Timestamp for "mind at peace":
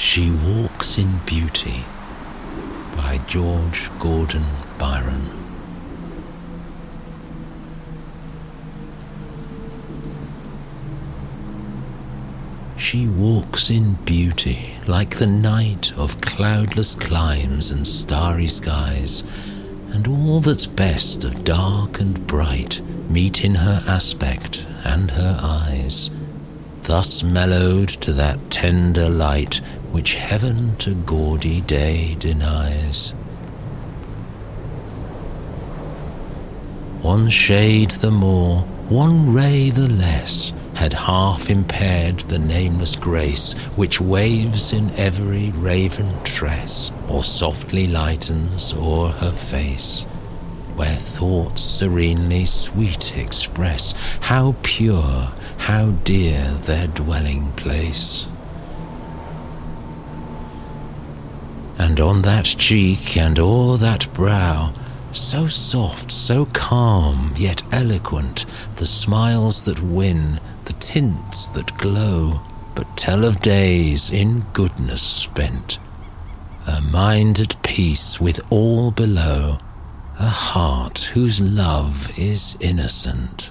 76.82-78.20